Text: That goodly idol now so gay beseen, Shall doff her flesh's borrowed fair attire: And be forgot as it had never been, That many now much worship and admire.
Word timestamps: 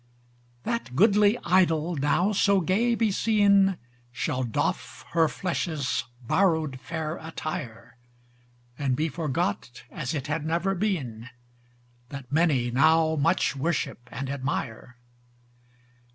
That 0.63 0.95
goodly 0.95 1.37
idol 1.43 1.95
now 1.95 2.31
so 2.31 2.59
gay 2.59 2.95
beseen, 2.95 3.77
Shall 4.11 4.41
doff 4.43 5.05
her 5.11 5.27
flesh's 5.27 6.05
borrowed 6.23 6.79
fair 6.79 7.17
attire: 7.17 7.97
And 8.79 8.95
be 8.95 9.09
forgot 9.09 9.83
as 9.91 10.15
it 10.15 10.25
had 10.25 10.43
never 10.43 10.73
been, 10.73 11.29
That 12.09 12.31
many 12.31 12.71
now 12.71 13.15
much 13.15 13.55
worship 13.55 14.09
and 14.11 14.27
admire. 14.31 14.97